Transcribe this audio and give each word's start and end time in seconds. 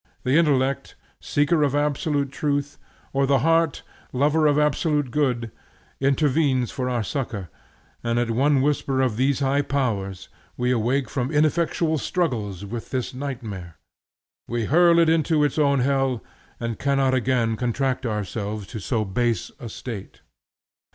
The 0.23 0.35
intellect, 0.35 0.95
seeker 1.19 1.61
of 1.61 1.75
absolute 1.75 2.31
truth, 2.31 2.79
or 3.13 3.27
the 3.27 3.37
heart, 3.45 3.83
lover 4.11 4.47
of 4.47 4.57
absolute 4.57 5.11
good, 5.11 5.51
intervenes 5.99 6.71
for 6.71 6.89
our 6.89 7.03
succor, 7.03 7.49
and 8.03 8.17
at 8.17 8.31
one 8.31 8.61
whisper 8.63 8.99
of 9.01 9.15
these 9.15 9.41
high 9.41 9.61
powers 9.61 10.27
we 10.57 10.71
awake 10.71 11.07
from 11.07 11.29
ineffectual 11.29 11.99
struggles 11.99 12.65
with 12.65 12.89
this 12.89 13.13
nightmare. 13.13 13.77
We 14.47 14.65
hurl 14.65 14.97
it 14.97 15.07
into 15.07 15.43
its 15.43 15.59
own 15.59 15.81
hell, 15.81 16.23
and 16.59 16.79
cannot 16.79 17.13
again 17.13 17.55
contract 17.55 18.03
ourselves 18.03 18.65
to 18.69 18.79
so 18.79 19.05
base 19.05 19.51
a 19.59 19.69
state. 19.69 20.21